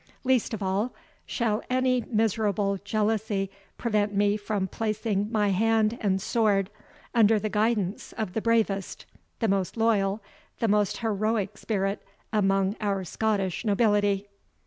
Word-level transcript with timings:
Least 0.23 0.55
of 0.55 0.63
all, 0.63 0.95
shall 1.27 1.61
any 1.69 2.01
miserable 2.11 2.79
jealousy 2.83 3.51
prevent 3.77 4.15
me 4.15 4.35
from 4.35 4.67
placing 4.67 5.31
my 5.31 5.49
hand 5.49 5.95
and 6.01 6.19
sword 6.19 6.71
under 7.13 7.37
the 7.37 7.49
guidance 7.49 8.11
of 8.13 8.33
the 8.33 8.41
bravest, 8.41 9.05
the 9.41 9.47
most 9.47 9.77
loyal, 9.77 10.19
the 10.57 10.67
most 10.67 10.97
heroic 11.05 11.55
spirit 11.55 12.01
among 12.33 12.75
our 12.81 13.03
Scottish 13.03 13.63
nobility." 13.63 14.27